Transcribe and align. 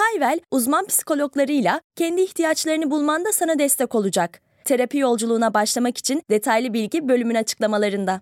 Hayvel, 0.00 0.40
uzman 0.50 0.86
psikologlarıyla 0.86 1.80
kendi 1.96 2.20
ihtiyaçlarını 2.20 2.90
bulmanda 2.90 3.32
sana 3.32 3.58
destek 3.58 3.94
olacak. 3.94 4.40
Terapi 4.64 4.98
yolculuğuna 4.98 5.54
başlamak 5.54 5.98
için 5.98 6.22
detaylı 6.30 6.72
bilgi 6.72 7.08
bölümün 7.08 7.34
açıklamalarında. 7.34 8.20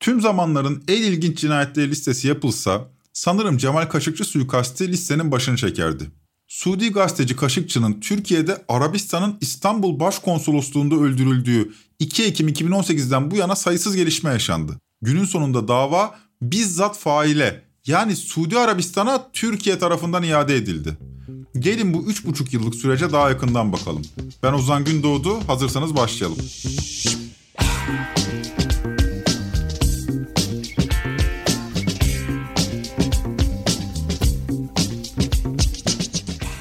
Tüm 0.00 0.20
zamanların 0.20 0.84
en 0.88 1.02
ilginç 1.02 1.38
cinayetleri 1.38 1.90
listesi 1.90 2.28
yapılsa 2.28 2.88
sanırım 3.12 3.58
Cemal 3.58 3.86
Kaşıkçı 3.86 4.24
suikasti 4.24 4.88
listenin 4.88 5.32
başını 5.32 5.56
çekerdi. 5.56 6.04
Suudi 6.48 6.92
gazeteci 6.92 7.36
Kaşıkçı'nın 7.36 8.00
Türkiye'de 8.00 8.64
Arabistan'ın 8.68 9.38
İstanbul 9.40 10.00
Başkonsolosluğu'nda 10.00 10.94
öldürüldüğü 10.94 11.72
2 11.98 12.24
Ekim 12.24 12.48
2018'den 12.48 13.30
bu 13.30 13.36
yana 13.36 13.56
sayısız 13.56 13.96
gelişme 13.96 14.30
yaşandı. 14.30 14.80
Günün 15.02 15.24
sonunda 15.24 15.68
dava 15.68 16.14
bizzat 16.42 16.98
faile 16.98 17.71
yani 17.86 18.16
Suudi 18.16 18.58
Arabistan'a 18.58 19.30
Türkiye 19.32 19.78
tarafından 19.78 20.22
iade 20.22 20.56
edildi. 20.56 20.98
Gelin 21.58 21.94
bu 21.94 22.10
3,5 22.10 22.54
yıllık 22.54 22.74
sürece 22.74 23.12
daha 23.12 23.28
yakından 23.28 23.72
bakalım. 23.72 24.02
Ben 24.42 24.52
Ozan 24.52 24.84
Gündoğdu, 24.84 25.48
hazırsanız 25.48 25.96
başlayalım. 25.96 26.38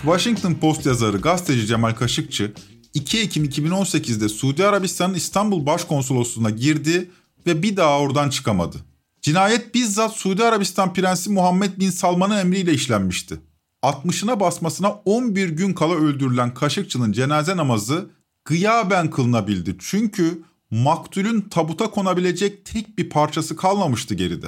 Washington 0.01 0.53
Post 0.53 0.85
yazarı 0.85 1.17
gazeteci 1.17 1.67
Cemal 1.67 1.91
Kaşıkçı 1.91 2.53
2 2.93 3.19
Ekim 3.19 3.45
2018'de 3.45 4.29
Suudi 4.29 4.65
Arabistan'ın 4.65 5.13
İstanbul 5.13 5.65
Başkonsolosluğu'na 5.65 6.49
girdi 6.49 7.09
ve 7.47 7.63
bir 7.63 7.77
daha 7.77 7.99
oradan 7.99 8.29
çıkamadı. 8.29 8.90
Cinayet 9.21 9.75
bizzat 9.75 10.13
Suudi 10.13 10.43
Arabistan 10.43 10.93
Prensi 10.93 11.29
Muhammed 11.29 11.79
Bin 11.79 11.89
Salman'ın 11.89 12.37
emriyle 12.37 12.73
işlenmişti. 12.73 13.39
60'ına 13.83 14.39
basmasına 14.39 14.89
11 14.89 15.49
gün 15.49 15.73
kala 15.73 15.95
öldürülen 15.95 16.53
Kaşıkçı'nın 16.53 17.11
cenaze 17.11 17.57
namazı 17.57 18.09
gıyaben 18.45 19.09
kılınabildi. 19.09 19.75
Çünkü 19.79 20.43
maktulün 20.71 21.41
tabuta 21.41 21.91
konabilecek 21.91 22.65
tek 22.65 22.97
bir 22.97 23.09
parçası 23.09 23.55
kalmamıştı 23.55 24.15
geride. 24.15 24.47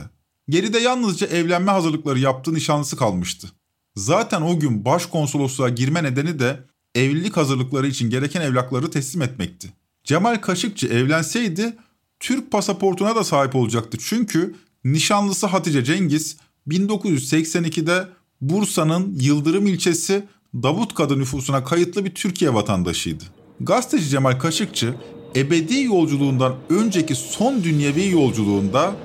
Geride 0.50 0.80
yalnızca 0.80 1.28
evlenme 1.28 1.72
hazırlıkları 1.72 2.20
yaptığı 2.20 2.54
nişanlısı 2.54 2.98
kalmıştı. 2.98 3.48
Zaten 3.96 4.42
o 4.42 4.60
gün 4.60 4.86
başkonsolosluğa 4.86 5.70
girme 5.70 6.04
nedeni 6.04 6.40
de 6.40 6.64
evlilik 6.96 7.38
hazırlıkları 7.38 7.88
için 7.88 8.10
gereken 8.10 8.42
evlakları 8.42 8.92
teslim 8.92 9.22
etmekti. 9.22 9.74
Cemal 10.04 10.36
Kaşıkçı 10.36 10.88
evlenseydi 10.88 11.78
Türk 12.24 12.52
pasaportuna 12.52 13.16
da 13.16 13.24
sahip 13.24 13.56
olacaktı. 13.56 13.98
Çünkü 14.02 14.56
nişanlısı 14.86 15.48
Hatice 15.48 15.84
Cengiz 15.84 16.38
1982'de 16.68 18.08
Bursa'nın 18.42 19.16
Yıldırım 19.20 19.68
ilçesi 19.68 20.24
Davutkadı 20.54 21.20
nüfusuna 21.20 21.64
kayıtlı 21.64 22.06
bir 22.06 22.16
Türkiye 22.16 22.54
vatandaşıydı. 22.54 23.24
Gazeteci 23.60 24.10
Cemal 24.10 24.40
Kaşıkçı 24.40 24.96
ebedi 25.36 25.82
yolculuğundan 25.82 26.56
önceki 26.70 27.16
son 27.16 27.64
dünyevi 27.64 28.10
yolculuğunda 28.10 28.96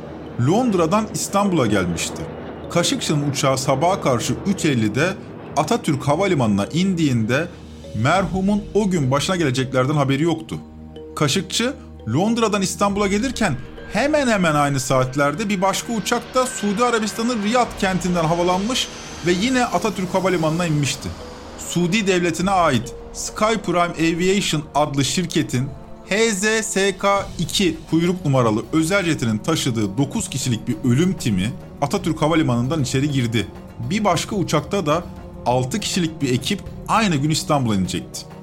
Londra'dan 0.49 1.07
İstanbul'a 1.15 1.67
gelmişti. 1.67 2.23
Kaşıkçı'nın 2.71 3.31
uçağı 3.31 3.59
sabaha 3.59 4.01
karşı 4.01 4.33
3.50'de 4.33 5.15
Atatürk 5.57 6.03
Havalimanı'na 6.03 6.67
indiğinde 6.67 7.49
merhumun 8.03 8.63
o 8.75 8.91
gün 8.91 9.11
başına 9.11 9.37
geleceklerden 9.37 9.95
haberi 9.95 10.23
yoktu. 10.23 10.59
Kaşıkçı 11.17 11.75
Londra'dan 12.15 12.63
İstanbul'a 12.63 13.07
gelirken 13.07 13.57
hemen 13.93 14.29
hemen 14.29 14.55
aynı 14.55 14.81
saatlerde 14.81 15.49
bir 15.49 15.61
başka 15.61 15.93
uçak 15.93 16.35
da 16.35 16.47
Suudi 16.47 16.85
Arabistan'ın 16.85 17.43
Riyad 17.43 17.79
kentinden 17.81 18.25
havalanmış 18.25 18.89
ve 19.27 19.33
yine 19.33 19.65
Atatürk 19.65 20.15
Havalimanı'na 20.15 20.67
inmişti. 20.67 21.09
Suudi 21.59 22.07
devletine 22.07 22.51
ait 22.51 22.95
Sky 23.13 23.55
Prime 23.67 24.15
Aviation 24.15 24.63
adlı 24.75 25.05
şirketin 25.05 25.69
HZSK-2 26.11 27.75
kuyruk 27.91 28.25
numaralı 28.25 28.65
özel 28.73 29.05
jetinin 29.05 29.39
taşıdığı 29.39 29.99
9 29.99 30.29
kişilik 30.31 30.69
bir 30.69 30.77
ölüm 30.91 31.13
timi 31.13 31.53
Atatürk 31.83 32.23
Havalimanı'ndan 32.23 32.83
içeri 32.83 33.11
girdi. 33.11 33.47
Bir 33.91 34.05
başka 34.05 34.37
uçakta 34.37 34.87
da 34.87 35.05
6 35.47 35.81
kişilik 35.81 36.23
bir 36.23 36.33
ekip 36.33 36.61
aynı 36.89 37.17
gün 37.17 37.31
İstanbul'a 37.31 37.75
inecekti. 37.75 38.38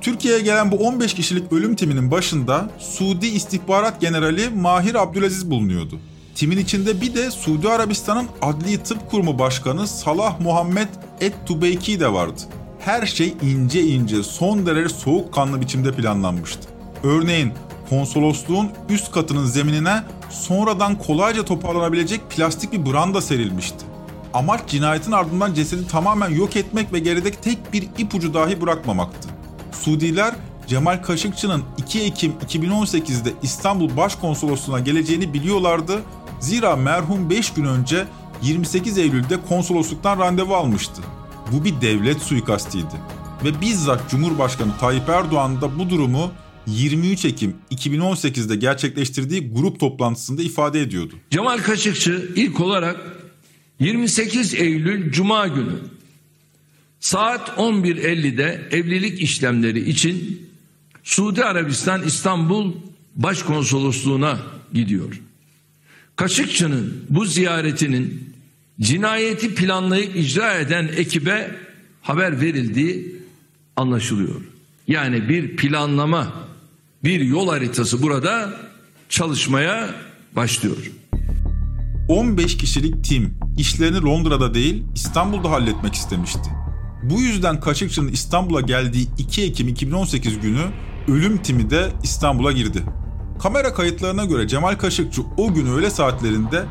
Türkiye'ye 0.00 0.40
gelen 0.40 0.72
bu 0.72 0.76
15 0.76 1.14
kişilik 1.14 1.52
ölüm 1.52 1.76
timinin 1.76 2.10
başında 2.10 2.70
Suudi 2.78 3.26
İstihbarat 3.26 4.00
Generali 4.00 4.48
Mahir 4.48 4.94
Abdülaziz 4.94 5.50
bulunuyordu. 5.50 5.98
Timin 6.34 6.58
içinde 6.58 7.00
bir 7.00 7.14
de 7.14 7.30
Suudi 7.30 7.68
Arabistan'ın 7.68 8.26
Adli 8.42 8.82
Tıp 8.82 9.10
Kurumu 9.10 9.38
Başkanı 9.38 9.86
Salah 9.86 10.40
Muhammed 10.40 10.88
Et 11.20 11.34
Tubeyki 11.46 12.00
de 12.00 12.12
vardı. 12.12 12.40
Her 12.78 13.06
şey 13.06 13.34
ince 13.42 13.82
ince, 13.82 14.22
son 14.22 14.66
derece 14.66 14.94
soğukkanlı 14.94 15.60
biçimde 15.60 15.92
planlanmıştı. 15.92 16.68
Örneğin 17.02 17.52
konsolosluğun 17.90 18.70
üst 18.88 19.12
katının 19.12 19.46
zeminine 19.46 20.02
sonradan 20.30 20.98
kolayca 20.98 21.44
toparlanabilecek 21.44 22.30
plastik 22.30 22.72
bir 22.72 22.92
branda 22.92 23.20
serilmişti. 23.20 23.84
Amaç 24.34 24.60
cinayetin 24.66 25.12
ardından 25.12 25.54
cesedi 25.54 25.86
tamamen 25.88 26.30
yok 26.30 26.56
etmek 26.56 26.92
ve 26.92 26.98
gerideki 26.98 27.40
tek 27.40 27.72
bir 27.72 27.88
ipucu 27.98 28.34
dahi 28.34 28.60
bırakmamaktı. 28.60 29.37
Suudiler 29.82 30.34
Cemal 30.66 31.02
Kaşıkçı'nın 31.02 31.62
2 31.78 32.00
Ekim 32.00 32.32
2018'de 32.32 33.32
İstanbul 33.42 33.96
Başkonsolosluğu'na 33.96 34.80
geleceğini 34.80 35.34
biliyorlardı. 35.34 36.02
Zira 36.40 36.76
merhum 36.76 37.30
5 37.30 37.52
gün 37.52 37.64
önce 37.64 38.06
28 38.42 38.98
Eylül'de 38.98 39.36
konsolosluktan 39.48 40.18
randevu 40.18 40.54
almıştı. 40.54 41.02
Bu 41.52 41.64
bir 41.64 41.80
devlet 41.80 42.22
suikastiydi. 42.22 42.94
Ve 43.44 43.60
bizzat 43.60 44.10
Cumhurbaşkanı 44.10 44.78
Tayyip 44.80 45.08
Erdoğan 45.08 45.60
da 45.60 45.78
bu 45.78 45.90
durumu 45.90 46.30
23 46.66 47.24
Ekim 47.24 47.56
2018'de 47.70 48.56
gerçekleştirdiği 48.56 49.52
grup 49.52 49.80
toplantısında 49.80 50.42
ifade 50.42 50.80
ediyordu. 50.80 51.14
Cemal 51.30 51.58
Kaşıkçı 51.58 52.32
ilk 52.36 52.60
olarak 52.60 52.96
28 53.80 54.54
Eylül 54.54 55.12
Cuma 55.12 55.48
günü 55.48 55.72
saat 57.00 57.48
11.50'de 57.48 58.68
evlilik 58.70 59.22
işlemleri 59.22 59.90
için 59.90 60.48
Suudi 61.02 61.44
Arabistan 61.44 62.02
İstanbul 62.02 62.74
Başkonsolosluğuna 63.16 64.38
gidiyor. 64.72 65.20
Kaşıkçı'nın 66.16 67.04
bu 67.10 67.24
ziyaretinin 67.24 68.34
cinayeti 68.80 69.54
planlayıp 69.54 70.16
icra 70.16 70.54
eden 70.54 70.90
ekibe 70.96 71.56
haber 72.02 72.40
verildiği 72.40 73.16
anlaşılıyor. 73.76 74.40
Yani 74.88 75.28
bir 75.28 75.56
planlama, 75.56 76.32
bir 77.04 77.20
yol 77.20 77.48
haritası 77.48 78.02
burada 78.02 78.60
çalışmaya 79.08 79.94
başlıyor. 80.36 80.90
15 82.08 82.56
kişilik 82.56 83.04
tim 83.04 83.34
işlerini 83.58 84.02
Londra'da 84.02 84.54
değil 84.54 84.84
İstanbul'da 84.94 85.50
halletmek 85.50 85.94
istemişti. 85.94 86.50
Bu 87.02 87.20
yüzden 87.20 87.60
Kaşıkçı'nın 87.60 88.08
İstanbul'a 88.08 88.60
geldiği 88.60 89.08
2 89.18 89.42
Ekim 89.42 89.68
2018 89.68 90.40
günü 90.40 90.62
ölüm 91.08 91.42
timi 91.42 91.70
de 91.70 91.88
İstanbul'a 92.02 92.52
girdi. 92.52 92.82
Kamera 93.42 93.74
kayıtlarına 93.74 94.24
göre 94.24 94.48
Cemal 94.48 94.74
Kaşıkçı 94.74 95.22
o 95.36 95.54
gün 95.54 95.66
öğle 95.66 95.90
saatlerinde 95.90 96.64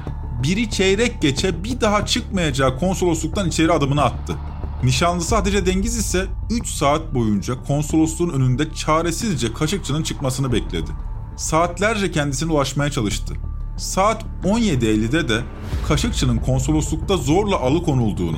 biri 0.43 0.69
çeyrek 0.69 1.21
geçe 1.21 1.63
bir 1.63 1.81
daha 1.81 2.05
çıkmayacağı 2.05 2.79
konsolosluktan 2.79 3.47
içeri 3.47 3.71
adımını 3.71 4.03
attı. 4.03 4.35
Nişanlısı 4.83 5.35
Hatice 5.35 5.65
Dengiz 5.65 5.97
ise 5.97 6.25
3 6.51 6.67
saat 6.67 7.13
boyunca 7.13 7.63
konsolosluğun 7.63 8.29
önünde 8.29 8.73
çaresizce 8.73 9.53
Kaşıkçı'nın 9.53 10.03
çıkmasını 10.03 10.51
bekledi. 10.51 10.91
Saatlerce 11.37 12.11
kendisine 12.11 12.51
ulaşmaya 12.51 12.91
çalıştı. 12.91 13.33
Saat 13.77 14.23
17.50'de 14.43 15.29
de 15.29 15.41
Kaşıkçı'nın 15.87 16.37
konsoloslukta 16.37 17.17
zorla 17.17 17.59
alıkonulduğunu, 17.59 18.37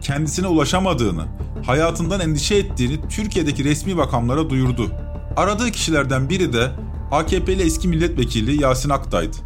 kendisine 0.00 0.46
ulaşamadığını, 0.46 1.24
hayatından 1.66 2.20
endişe 2.20 2.54
ettiğini 2.54 3.08
Türkiye'deki 3.08 3.64
resmi 3.64 3.94
makamlara 3.94 4.50
duyurdu. 4.50 4.90
Aradığı 5.36 5.70
kişilerden 5.70 6.28
biri 6.28 6.52
de 6.52 6.70
AKP'li 7.12 7.62
eski 7.62 7.88
milletvekili 7.88 8.62
Yasin 8.62 8.90
Aktay'dı. 8.90 9.36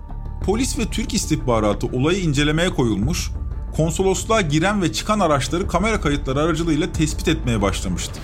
Polis 0.44 0.78
ve 0.78 0.86
Türk 0.86 1.14
istihbaratı 1.14 1.86
olayı 1.86 2.20
incelemeye 2.20 2.70
koyulmuş, 2.70 3.30
konsolosluğa 3.76 4.40
giren 4.40 4.82
ve 4.82 4.92
çıkan 4.92 5.20
araçları 5.20 5.68
kamera 5.68 6.00
kayıtları 6.00 6.40
aracılığıyla 6.40 6.92
tespit 6.92 7.28
etmeye 7.28 7.62
başlamıştı. 7.62 8.20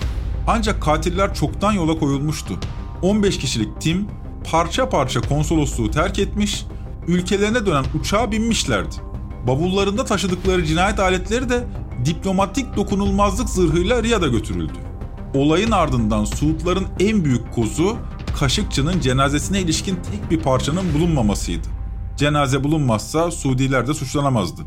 Ancak 0.47 0.81
katiller 0.81 1.33
çoktan 1.33 1.71
yola 1.71 1.99
koyulmuştu. 1.99 2.53
15 3.01 3.37
kişilik 3.37 3.81
tim 3.81 4.07
parça 4.51 4.89
parça 4.89 5.21
konsolosluğu 5.21 5.91
terk 5.91 6.19
etmiş, 6.19 6.65
ülkelerine 7.07 7.65
dönen 7.65 7.85
uçağa 7.99 8.31
binmişlerdi. 8.31 8.95
Bavullarında 9.47 10.05
taşıdıkları 10.05 10.65
cinayet 10.65 10.99
aletleri 10.99 11.49
de 11.49 11.67
diplomatik 12.05 12.75
dokunulmazlık 12.75 13.49
zırhıyla 13.49 14.03
Riyad'a 14.03 14.27
götürüldü. 14.27 14.79
Olayın 15.33 15.71
ardından 15.71 16.25
Suudların 16.25 16.87
en 16.99 17.25
büyük 17.25 17.53
kozu 17.53 17.97
Kaşıkçı'nın 18.39 18.99
cenazesine 18.99 19.61
ilişkin 19.61 19.95
tek 19.95 20.31
bir 20.31 20.39
parçanın 20.39 20.93
bulunmamasıydı. 20.93 21.67
Cenaze 22.17 22.63
bulunmazsa 22.63 23.31
Suudiler 23.31 23.87
de 23.87 23.93
suçlanamazdı. 23.93 24.61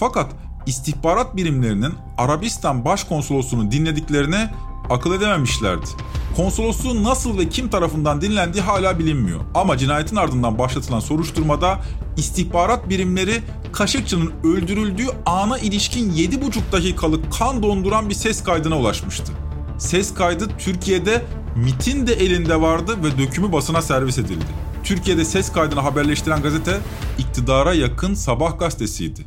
Fakat 0.00 0.32
istihbarat 0.66 1.36
birimlerinin 1.36 1.94
Arabistan 2.18 2.84
Başkonsolosluğunu 2.84 3.70
dinlediklerini 3.70 4.48
akıl 4.90 5.14
edememişlerdi. 5.14 5.86
Konsolosluğun 6.36 7.04
nasıl 7.04 7.38
ve 7.38 7.48
kim 7.48 7.68
tarafından 7.68 8.20
dinlendiği 8.20 8.62
hala 8.62 8.98
bilinmiyor. 8.98 9.40
Ama 9.54 9.78
cinayetin 9.78 10.16
ardından 10.16 10.58
başlatılan 10.58 11.00
soruşturmada 11.00 11.80
istihbarat 12.16 12.88
birimleri 12.88 13.42
Kaşıkçı'nın 13.72 14.32
öldürüldüğü 14.44 15.06
ana 15.26 15.58
ilişkin 15.58 16.12
7,5 16.12 16.72
dakikalık 16.72 17.32
kan 17.38 17.62
donduran 17.62 18.08
bir 18.08 18.14
ses 18.14 18.44
kaydına 18.44 18.78
ulaşmıştı. 18.78 19.32
Ses 19.78 20.14
kaydı 20.14 20.48
Türkiye'de 20.58 21.22
MIT'in 21.56 22.06
de 22.06 22.12
elinde 22.12 22.60
vardı 22.60 22.96
ve 23.04 23.18
dökümü 23.18 23.52
basına 23.52 23.82
servis 23.82 24.18
edildi. 24.18 24.44
Türkiye'de 24.84 25.24
ses 25.24 25.52
kaydını 25.52 25.80
haberleştiren 25.80 26.42
gazete 26.42 26.78
iktidara 27.18 27.74
yakın 27.74 28.14
Sabah 28.14 28.58
gazetesiydi. 28.58 29.26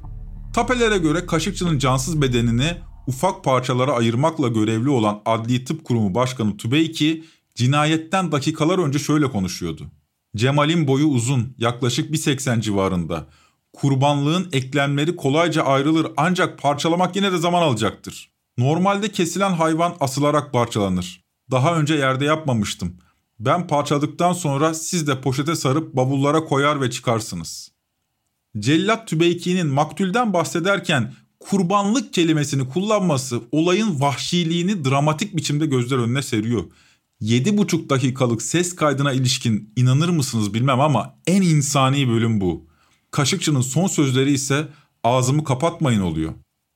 Tapelere 0.53 0.97
göre 0.97 1.25
Kaşıkçı'nın 1.25 1.79
cansız 1.79 2.21
bedenini 2.21 2.77
ufak 3.07 3.43
parçalara 3.43 3.93
ayırmakla 3.93 4.47
görevli 4.47 4.89
olan 4.89 5.21
Adli 5.25 5.65
Tıp 5.65 5.83
Kurumu 5.83 6.15
Başkanı 6.15 6.57
Tübeyki 6.57 7.23
cinayetten 7.55 8.31
dakikalar 8.31 8.79
önce 8.79 8.99
şöyle 8.99 9.31
konuşuyordu. 9.31 9.91
Cemal'in 10.35 10.87
boyu 10.87 11.05
uzun, 11.05 11.55
yaklaşık 11.57 12.11
1.80 12.11 12.61
civarında. 12.61 13.27
Kurbanlığın 13.73 14.49
eklemleri 14.51 15.15
kolayca 15.15 15.63
ayrılır 15.63 16.07
ancak 16.17 16.59
parçalamak 16.59 17.15
yine 17.15 17.31
de 17.31 17.37
zaman 17.37 17.61
alacaktır. 17.61 18.31
Normalde 18.57 19.11
kesilen 19.11 19.53
hayvan 19.53 19.95
asılarak 19.99 20.53
parçalanır. 20.53 21.25
Daha 21.51 21.79
önce 21.79 21.93
yerde 21.93 22.25
yapmamıştım. 22.25 22.97
Ben 23.39 23.67
parçaladıktan 23.67 24.33
sonra 24.33 24.73
siz 24.73 25.07
de 25.07 25.21
poşete 25.21 25.55
sarıp 25.55 25.95
bavullara 25.95 26.45
koyar 26.45 26.81
ve 26.81 26.91
çıkarsınız. 26.91 27.71
Cellat 28.59 29.07
Tübeyki'nin 29.07 29.67
maktulden 29.67 30.33
bahsederken 30.33 31.13
kurbanlık 31.50 32.13
kelimesini 32.13 32.69
kullanması 32.69 33.42
olayın 33.51 34.01
vahşiliğini 34.01 34.86
dramatik 34.86 35.36
biçimde 35.38 35.65
gözler 35.65 35.97
önüne 35.97 36.21
seriyor. 36.21 36.63
7,5 37.21 37.89
dakikalık 37.89 38.42
ses 38.42 38.75
kaydına 38.75 39.13
ilişkin 39.13 39.74
inanır 39.75 40.09
mısınız 40.09 40.53
bilmem 40.53 40.80
ama 40.80 41.15
en 41.27 41.42
insani 41.42 42.09
bölüm 42.09 42.42
bu. 42.42 42.65
Kaşıkçı'nın 43.12 43.62
son 43.62 43.88
sözleri 43.88 44.31
ise 44.31 44.68
ağzımı 45.03 45.44
kapatmayın 45.44 46.01
oluyor. 46.01 46.33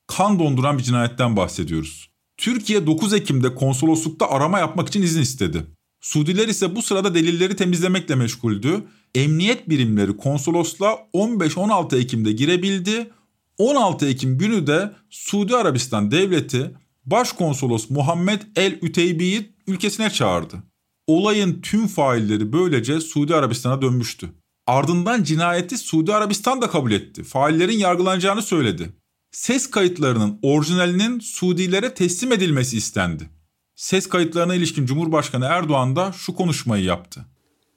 Kan 0.08 0.40
donduran 0.40 0.78
bir 0.78 0.84
cinayetten 0.84 1.38
bahsediyoruz. 1.38 2.10
Türkiye 2.38 2.88
9 2.88 3.14
Ekim'de 3.14 3.56
konsoloslukta 3.56 4.30
arama 4.30 4.60
yapmak 4.60 4.88
için 4.88 5.02
izin 5.02 5.22
istedi. 5.22 5.66
Suudiler 6.02 6.48
ise 6.48 6.76
bu 6.76 6.82
sırada 6.82 7.16
delilleri 7.16 7.56
temizlemekle 7.56 8.16
meşguldü. 8.16 8.84
Emniyet 9.16 9.70
birimleri 9.70 10.18
konsolosluğa 10.18 10.98
15-16 11.14 12.00
Ekim'de 12.00 12.32
girebildi 12.32 13.10
16 13.60 14.06
Ekim 14.08 14.38
günü 14.38 14.68
de 14.68 14.92
Suudi 15.10 15.56
Arabistan 15.56 16.12
devleti 16.12 16.72
Başkonsolos 17.06 17.90
Muhammed 17.90 18.42
El 18.56 18.80
Üteybi'yi 18.82 19.56
ülkesine 19.68 20.10
çağırdı. 20.10 20.64
Olayın 21.08 21.62
tüm 21.62 21.88
failleri 21.88 22.54
böylece 22.54 23.02
Suudi 23.02 23.36
Arabistan'a 23.36 23.82
dönmüştü. 23.82 24.30
Ardından 24.68 25.24
cinayeti 25.24 25.78
Suudi 25.78 26.14
Arabistan 26.14 26.62
da 26.62 26.70
kabul 26.70 26.92
etti. 26.92 27.24
Faillerin 27.24 27.78
yargılanacağını 27.78 28.42
söyledi. 28.42 28.90
Ses 29.32 29.70
kayıtlarının 29.70 30.40
orijinalinin 30.42 31.20
Suudilere 31.20 31.94
teslim 31.94 32.32
edilmesi 32.32 32.78
istendi. 32.78 33.30
Ses 33.76 34.10
kayıtlarına 34.10 34.56
ilişkin 34.56 34.86
Cumhurbaşkanı 34.86 35.46
Erdoğan 35.46 35.96
da 35.96 36.12
şu 36.12 36.36
konuşmayı 36.36 36.84
yaptı. 36.84 37.26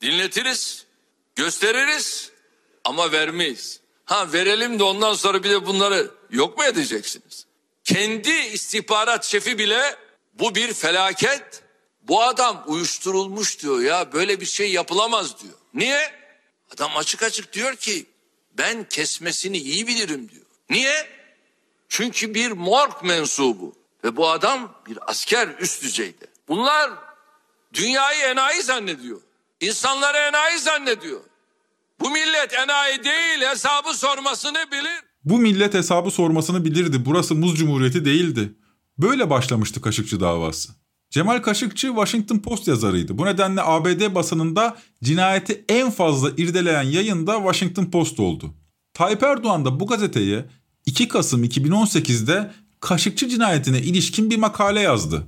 Dinletiriz, 0.03 0.87
gösteririz 1.37 2.33
ama 2.85 3.13
vermeyiz. 3.13 3.82
Ha 4.13 4.33
verelim 4.33 4.79
de 4.79 4.85
ondan 4.85 5.15
sonra 5.15 5.43
bir 5.43 5.51
de 5.51 5.67
bunları 5.67 6.11
yok 6.31 6.59
mu 6.59 6.65
edeceksiniz? 6.65 7.47
Kendi 7.85 8.31
istihbarat 8.31 9.25
şefi 9.25 9.59
bile 9.59 9.97
bu 10.35 10.55
bir 10.55 10.75
felaket. 10.75 11.63
Bu 12.03 12.23
adam 12.23 12.65
uyuşturulmuş 12.67 13.63
diyor 13.63 13.81
ya 13.81 14.13
böyle 14.13 14.41
bir 14.41 14.47
şey 14.47 14.73
yapılamaz 14.73 15.43
diyor. 15.43 15.55
Niye? 15.75 16.13
Adam 16.75 16.97
açık 16.97 17.23
açık 17.23 17.53
diyor 17.53 17.77
ki 17.77 18.07
ben 18.53 18.89
kesmesini 18.89 19.59
iyi 19.59 19.87
bilirim 19.87 20.29
diyor. 20.29 20.47
Niye? 20.71 21.09
Çünkü 21.89 22.35
bir 22.35 22.51
morg 22.51 23.03
mensubu 23.03 23.75
ve 24.05 24.17
bu 24.17 24.31
adam 24.31 24.75
bir 24.87 25.11
asker 25.11 25.49
üst 25.61 25.83
düzeyde. 25.83 26.27
Bunlar 26.49 26.91
dünyayı 27.75 28.23
enayi 28.23 28.63
zannediyor. 28.63 29.21
İnsanları 29.61 30.19
enayi 30.19 30.59
zannediyor. 30.59 31.21
Bu 32.05 32.11
millet 32.11 32.53
enayi 32.53 33.05
değil 33.05 33.51
hesabı 33.51 33.95
sormasını 33.95 34.59
bilir. 34.73 35.03
Bu 35.25 35.39
millet 35.39 35.75
hesabı 35.75 36.11
sormasını 36.11 36.65
bilirdi. 36.65 37.05
Burası 37.05 37.35
Muz 37.35 37.55
Cumhuriyeti 37.59 38.05
değildi. 38.05 38.55
Böyle 38.99 39.31
başlamıştı 39.31 39.81
Kaşıkçı 39.81 40.21
davası. 40.21 40.73
Cemal 41.11 41.39
Kaşıkçı 41.39 41.87
Washington 41.87 42.39
Post 42.39 42.69
yazarıydı. 42.69 43.19
Bu 43.19 43.27
nedenle 43.27 43.63
ABD 43.63 44.15
basınında 44.15 44.77
cinayeti 45.03 45.65
en 45.69 45.91
fazla 45.91 46.31
irdeleyen 46.37 46.83
yayın 46.83 47.27
da 47.27 47.37
Washington 47.37 47.85
Post 47.85 48.21
oldu. 48.21 48.55
Tayyip 48.95 49.23
Erdoğan 49.23 49.65
da 49.65 49.81
bu 49.81 49.87
gazeteye 49.87 50.45
2 50.87 51.09
Kasım 51.09 51.45
2018'de 51.45 52.51
Kaşıkçı 52.81 53.29
cinayetine 53.29 53.81
ilişkin 53.81 54.31
bir 54.31 54.37
makale 54.37 54.81
yazdı. 54.81 55.27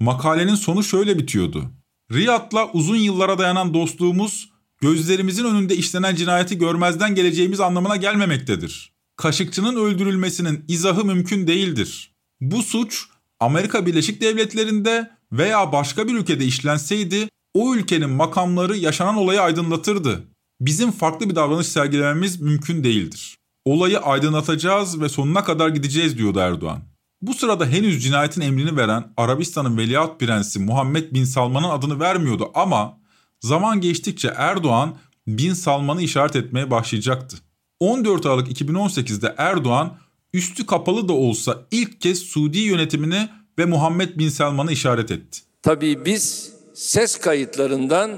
Makalenin 0.00 0.54
sonu 0.54 0.84
şöyle 0.84 1.18
bitiyordu. 1.18 1.70
Riyad'la 2.12 2.70
uzun 2.72 2.96
yıllara 2.96 3.38
dayanan 3.38 3.74
dostluğumuz 3.74 4.49
gözlerimizin 4.80 5.44
önünde 5.44 5.76
işlenen 5.76 6.14
cinayeti 6.14 6.58
görmezden 6.58 7.14
geleceğimiz 7.14 7.60
anlamına 7.60 7.96
gelmemektedir. 7.96 8.92
Kaşıkçının 9.16 9.76
öldürülmesinin 9.76 10.64
izahı 10.68 11.04
mümkün 11.04 11.46
değildir. 11.46 12.14
Bu 12.40 12.62
suç 12.62 13.06
Amerika 13.40 13.86
Birleşik 13.86 14.20
Devletleri'nde 14.20 15.10
veya 15.32 15.72
başka 15.72 16.08
bir 16.08 16.14
ülkede 16.14 16.44
işlenseydi 16.44 17.28
o 17.54 17.74
ülkenin 17.74 18.10
makamları 18.10 18.76
yaşanan 18.76 19.16
olayı 19.16 19.40
aydınlatırdı. 19.40 20.24
Bizim 20.60 20.92
farklı 20.92 21.30
bir 21.30 21.34
davranış 21.34 21.66
sergilememiz 21.66 22.40
mümkün 22.40 22.84
değildir. 22.84 23.36
Olayı 23.64 23.98
aydınlatacağız 23.98 25.00
ve 25.00 25.08
sonuna 25.08 25.44
kadar 25.44 25.68
gideceğiz 25.68 26.18
diyordu 26.18 26.38
Erdoğan. 26.38 26.82
Bu 27.22 27.34
sırada 27.34 27.66
henüz 27.66 28.02
cinayetin 28.02 28.40
emrini 28.40 28.76
veren 28.76 29.12
Arabistan'ın 29.16 29.78
veliaht 29.78 30.20
prensi 30.20 30.58
Muhammed 30.58 31.14
Bin 31.14 31.24
Salman'ın 31.24 31.68
adını 31.68 32.00
vermiyordu 32.00 32.50
ama 32.54 32.99
Zaman 33.40 33.80
geçtikçe 33.80 34.32
Erdoğan 34.36 34.96
Bin 35.26 35.54
Salman'ı 35.54 36.02
işaret 36.02 36.36
etmeye 36.36 36.70
başlayacaktı. 36.70 37.36
14 37.80 38.26
Aralık 38.26 38.60
2018'de 38.60 39.34
Erdoğan 39.38 39.96
üstü 40.32 40.66
kapalı 40.66 41.08
da 41.08 41.12
olsa 41.12 41.58
ilk 41.70 42.00
kez 42.00 42.18
Suudi 42.18 42.58
yönetimini 42.58 43.28
ve 43.58 43.64
Muhammed 43.64 44.18
Bin 44.18 44.28
Salman'ı 44.28 44.72
işaret 44.72 45.10
etti. 45.10 45.40
Tabii 45.62 46.04
biz 46.04 46.52
ses 46.74 47.16
kayıtlarından 47.16 48.10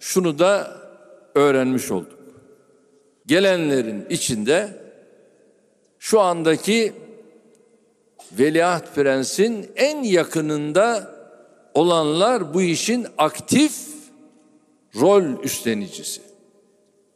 şunu 0.00 0.38
da 0.38 0.80
öğrenmiş 1.34 1.90
olduk. 1.90 2.18
Gelenlerin 3.26 4.06
içinde 4.10 4.84
şu 5.98 6.20
andaki 6.20 6.92
Veliaht 8.38 8.94
Prens'in 8.94 9.70
en 9.76 10.02
yakınında 10.02 11.14
olanlar 11.74 12.54
bu 12.54 12.62
işin 12.62 13.06
aktif 13.18 13.93
rol 15.00 15.44
üstlenicisi. 15.44 16.22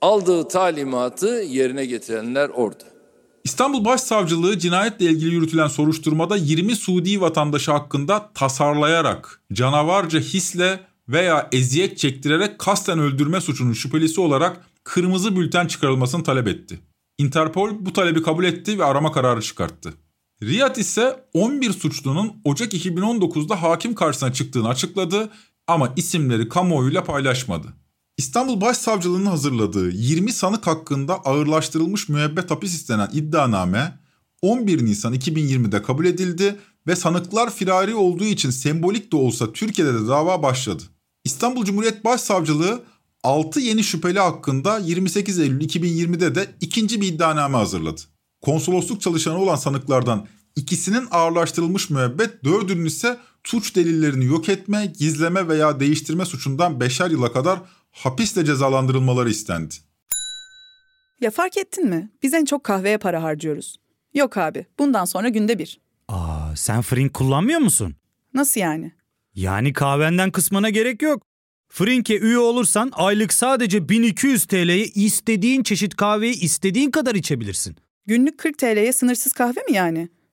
Aldığı 0.02 0.48
talimatı 0.48 1.26
yerine 1.26 1.86
getirenler 1.86 2.48
orada. 2.48 2.84
İstanbul 3.44 3.84
Başsavcılığı 3.84 4.58
cinayetle 4.58 5.04
ilgili 5.04 5.34
yürütülen 5.34 5.68
soruşturmada 5.68 6.36
20 6.36 6.76
Suudi 6.76 7.20
vatandaşı 7.20 7.72
hakkında 7.72 8.30
tasarlayarak, 8.34 9.42
canavarca 9.52 10.20
hisle 10.20 10.80
veya 11.08 11.48
eziyet 11.52 11.98
çektirerek 11.98 12.58
kasten 12.58 12.98
öldürme 12.98 13.40
suçunun 13.40 13.72
şüphelisi 13.72 14.20
olarak 14.20 14.66
kırmızı 14.84 15.36
bülten 15.36 15.66
çıkarılmasını 15.66 16.24
talep 16.24 16.48
etti. 16.48 16.80
Interpol 17.18 17.70
bu 17.80 17.92
talebi 17.92 18.22
kabul 18.22 18.44
etti 18.44 18.78
ve 18.78 18.84
arama 18.84 19.12
kararı 19.12 19.42
çıkarttı. 19.42 19.94
Riyad 20.42 20.76
ise 20.76 21.24
11 21.34 21.72
suçlunun 21.72 22.32
Ocak 22.44 22.74
2019'da 22.74 23.62
hakim 23.62 23.94
karşısına 23.94 24.32
çıktığını 24.32 24.68
açıkladı 24.68 25.30
ama 25.68 25.92
isimleri 25.96 26.48
kamuoyuyla 26.48 27.04
paylaşmadı. 27.04 27.66
İstanbul 28.16 28.60
Başsavcılığı'nın 28.60 29.26
hazırladığı 29.26 29.90
20 29.90 30.32
sanık 30.32 30.66
hakkında 30.66 31.14
ağırlaştırılmış 31.14 32.08
müebbet 32.08 32.50
hapis 32.50 32.74
istenen 32.74 33.08
iddianame 33.12 33.98
11 34.42 34.84
Nisan 34.84 35.14
2020'de 35.14 35.82
kabul 35.82 36.04
edildi 36.04 36.56
ve 36.86 36.96
sanıklar 36.96 37.54
firari 37.54 37.94
olduğu 37.94 38.24
için 38.24 38.50
sembolik 38.50 39.12
de 39.12 39.16
olsa 39.16 39.52
Türkiye'de 39.52 39.94
de 39.94 40.08
dava 40.08 40.42
başladı. 40.42 40.82
İstanbul 41.24 41.64
Cumhuriyet 41.64 42.04
Başsavcılığı 42.04 42.82
6 43.24 43.60
yeni 43.60 43.84
şüpheli 43.84 44.18
hakkında 44.18 44.78
28 44.78 45.38
Eylül 45.38 45.60
2020'de 45.60 46.34
de 46.34 46.54
ikinci 46.60 47.00
bir 47.00 47.06
iddianame 47.06 47.56
hazırladı. 47.56 48.00
Konsolosluk 48.40 49.00
çalışanı 49.00 49.38
olan 49.38 49.56
sanıklardan 49.56 50.26
ikisinin 50.58 51.08
ağırlaştırılmış 51.10 51.90
müebbet, 51.90 52.44
dördünün 52.44 52.84
ise 52.84 53.16
suç 53.44 53.76
delillerini 53.76 54.24
yok 54.24 54.48
etme, 54.48 54.92
gizleme 54.98 55.48
veya 55.48 55.80
değiştirme 55.80 56.24
suçundan 56.24 56.80
beşer 56.80 57.10
yıla 57.10 57.32
kadar 57.32 57.58
hapisle 57.92 58.44
cezalandırılmaları 58.44 59.30
istendi. 59.30 59.74
Ya 61.20 61.30
fark 61.30 61.56
ettin 61.56 61.88
mi? 61.88 62.10
Biz 62.22 62.34
en 62.34 62.44
çok 62.44 62.64
kahveye 62.64 62.98
para 62.98 63.22
harcıyoruz. 63.22 63.76
Yok 64.14 64.36
abi, 64.36 64.66
bundan 64.78 65.04
sonra 65.04 65.28
günde 65.28 65.58
bir. 65.58 65.80
Aa, 66.08 66.56
sen 66.56 66.82
Frink 66.82 67.14
kullanmıyor 67.14 67.60
musun? 67.60 67.94
Nasıl 68.34 68.60
yani? 68.60 68.92
Yani 69.34 69.72
kahvenden 69.72 70.30
kısmına 70.30 70.70
gerek 70.70 71.02
yok. 71.02 71.22
Frink'e 71.68 72.18
üye 72.18 72.38
olursan 72.38 72.90
aylık 72.94 73.32
sadece 73.32 73.88
1200 73.88 74.44
TL'ye 74.44 74.84
istediğin 74.84 75.62
çeşit 75.62 75.96
kahveyi 75.96 76.40
istediğin 76.40 76.90
kadar 76.90 77.14
içebilirsin. 77.14 77.76
Günlük 78.06 78.38
40 78.38 78.58
TL'ye 78.58 78.92
sınırsız 78.92 79.32
kahve 79.32 79.60
mi 79.60 79.72
yani? 79.72 80.08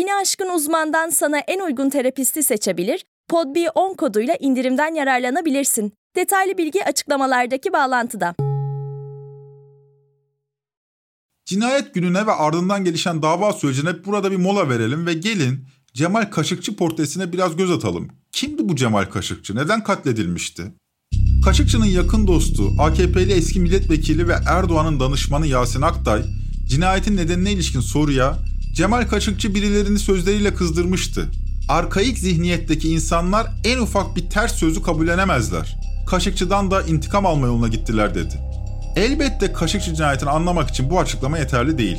Bini 0.00 0.14
aşkın 0.14 0.48
uzmandan 0.48 1.10
sana 1.10 1.38
en 1.38 1.60
uygun 1.60 1.90
terapisti 1.90 2.42
seçebilir, 2.42 3.04
podb10 3.30 3.96
koduyla 3.96 4.36
indirimden 4.40 4.94
yararlanabilirsin. 4.94 5.92
Detaylı 6.16 6.58
bilgi 6.58 6.84
açıklamalardaki 6.84 7.72
bağlantıda. 7.72 8.34
Cinayet 11.46 11.94
gününe 11.94 12.26
ve 12.26 12.32
ardından 12.32 12.84
gelişen 12.84 13.22
dava 13.22 13.52
sürecine 13.52 14.04
burada 14.04 14.30
bir 14.30 14.36
mola 14.36 14.68
verelim 14.68 15.06
ve 15.06 15.14
gelin 15.14 15.66
Cemal 15.94 16.30
Kaşıkçı 16.30 16.76
portresine 16.76 17.32
biraz 17.32 17.56
göz 17.56 17.70
atalım. 17.70 18.08
Kimdi 18.32 18.68
bu 18.68 18.76
Cemal 18.76 19.04
Kaşıkçı? 19.04 19.56
Neden 19.56 19.84
katledilmişti? 19.84 20.62
Kaşıkçı'nın 21.44 21.86
yakın 21.86 22.26
dostu, 22.26 22.70
AKP'li 22.78 23.32
eski 23.32 23.60
milletvekili 23.60 24.28
ve 24.28 24.34
Erdoğan'ın 24.46 25.00
danışmanı 25.00 25.46
Yasin 25.46 25.82
Aktay, 25.82 26.22
cinayetin 26.66 27.16
nedenine 27.16 27.52
ilişkin 27.52 27.80
soruya 27.80 28.49
Cemal 28.80 29.08
Kaşıkçı 29.08 29.54
birilerini 29.54 29.98
sözleriyle 29.98 30.54
kızdırmıştı. 30.54 31.30
Arkaik 31.68 32.18
zihniyetteki 32.18 32.88
insanlar 32.88 33.46
en 33.64 33.78
ufak 33.78 34.16
bir 34.16 34.30
ters 34.30 34.54
sözü 34.54 34.82
kabullenemezler. 34.82 35.78
Kaşıkçı'dan 36.06 36.70
da 36.70 36.82
intikam 36.82 37.26
alma 37.26 37.46
yoluna 37.46 37.68
gittiler 37.68 38.14
dedi. 38.14 38.34
Elbette 38.96 39.52
Kaşıkçı 39.52 39.94
cinayetini 39.94 40.30
anlamak 40.30 40.70
için 40.70 40.90
bu 40.90 41.00
açıklama 41.00 41.38
yeterli 41.38 41.78
değil. 41.78 41.98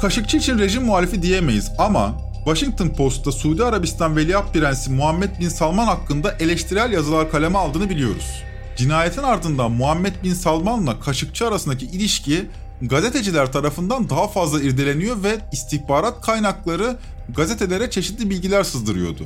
Kaşıkçı 0.00 0.36
için 0.36 0.58
rejim 0.58 0.84
muhalifi 0.84 1.22
diyemeyiz 1.22 1.70
ama 1.78 2.14
Washington 2.44 2.88
Post'ta 2.88 3.32
Suudi 3.32 3.64
Arabistan 3.64 4.16
Veliaht 4.16 4.54
Prensi 4.54 4.90
Muhammed 4.90 5.40
Bin 5.40 5.48
Salman 5.48 5.86
hakkında 5.86 6.32
eleştirel 6.40 6.92
yazılar 6.92 7.30
kaleme 7.30 7.58
aldığını 7.58 7.90
biliyoruz. 7.90 8.42
Cinayetin 8.76 9.22
ardından 9.22 9.72
Muhammed 9.72 10.14
Bin 10.24 10.34
Salman'la 10.34 11.00
Kaşıkçı 11.00 11.46
arasındaki 11.46 11.86
ilişki 11.86 12.46
gazeteciler 12.82 13.52
tarafından 13.52 14.10
daha 14.10 14.28
fazla 14.28 14.62
irdeleniyor 14.62 15.22
ve 15.22 15.38
istihbarat 15.52 16.20
kaynakları 16.26 16.96
gazetelere 17.36 17.90
çeşitli 17.90 18.30
bilgiler 18.30 18.64
sızdırıyordu. 18.64 19.24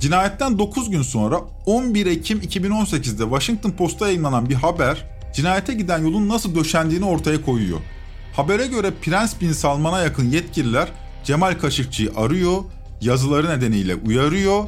Cinayetten 0.00 0.58
9 0.58 0.90
gün 0.90 1.02
sonra 1.02 1.40
11 1.66 2.06
Ekim 2.06 2.38
2018'de 2.38 3.22
Washington 3.22 3.70
Post'ta 3.70 4.06
yayınlanan 4.06 4.48
bir 4.48 4.54
haber 4.54 5.04
cinayete 5.34 5.74
giden 5.74 5.98
yolun 5.98 6.28
nasıl 6.28 6.54
döşendiğini 6.54 7.04
ortaya 7.04 7.42
koyuyor. 7.42 7.78
Habere 8.36 8.66
göre 8.66 8.90
Prens 9.02 9.40
Bin 9.40 9.52
Salman'a 9.52 10.00
yakın 10.00 10.30
yetkililer 10.30 10.88
Cemal 11.24 11.58
Kaşıkçı'yı 11.58 12.12
arıyor, 12.16 12.62
yazıları 13.00 13.58
nedeniyle 13.58 13.94
uyarıyor, 13.94 14.64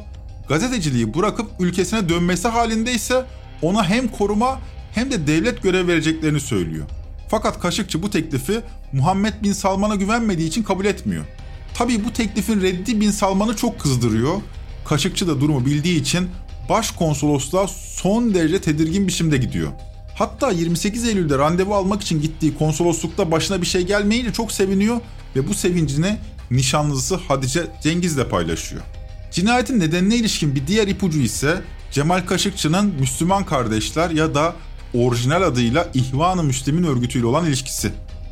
gazeteciliği 0.49 1.13
bırakıp 1.13 1.47
ülkesine 1.59 2.09
dönmesi 2.09 2.47
halinde 2.47 2.91
ise 2.91 3.25
ona 3.61 3.89
hem 3.89 4.07
koruma 4.07 4.59
hem 4.93 5.11
de 5.11 5.27
devlet 5.27 5.63
görev 5.63 5.87
vereceklerini 5.87 6.39
söylüyor. 6.39 6.85
Fakat 7.29 7.59
Kaşıkçı 7.59 8.03
bu 8.03 8.09
teklifi 8.09 8.61
Muhammed 8.93 9.33
Bin 9.43 9.53
Salman'a 9.53 9.95
güvenmediği 9.95 10.47
için 10.47 10.63
kabul 10.63 10.85
etmiyor. 10.85 11.25
Tabii 11.73 12.05
bu 12.05 12.13
teklifin 12.13 12.61
reddi 12.61 13.01
Bin 13.01 13.11
Salman'ı 13.11 13.55
çok 13.55 13.79
kızdırıyor. 13.79 14.41
Kaşıkçı 14.85 15.27
da 15.27 15.41
durumu 15.41 15.65
bildiği 15.65 16.01
için 16.01 16.29
başkonsolosluğa 16.69 17.67
son 17.67 18.33
derece 18.33 18.61
tedirgin 18.61 19.07
biçimde 19.07 19.37
gidiyor. 19.37 19.71
Hatta 20.15 20.51
28 20.51 21.07
Eylül'de 21.07 21.37
randevu 21.37 21.75
almak 21.75 22.01
için 22.01 22.21
gittiği 22.21 22.57
konsoloslukta 22.57 23.31
başına 23.31 23.61
bir 23.61 23.67
şey 23.67 23.81
gelmeyince 23.81 24.33
çok 24.33 24.51
seviniyor 24.51 25.01
ve 25.35 25.47
bu 25.47 25.53
sevincini 25.53 26.17
nişanlısı 26.51 27.15
Hatice 27.15 27.67
Cengiz'le 27.83 28.29
paylaşıyor. 28.29 28.81
Cinayetin 29.31 29.79
nedenine 29.79 30.15
ilişkin 30.15 30.55
bir 30.55 30.67
diğer 30.67 30.87
ipucu 30.87 31.19
ise 31.19 31.61
Cemal 31.91 32.25
Kaşıkçı'nın 32.25 32.85
Müslüman 32.99 33.45
Kardeşler 33.45 34.09
ya 34.09 34.35
da 34.35 34.55
orijinal 34.93 35.41
adıyla 35.41 35.89
İhvan-ı 35.93 36.43
Müslim'in 36.43 36.83
örgütüyle 36.83 37.25
olan 37.25 37.45
ilişkisi. 37.45 37.91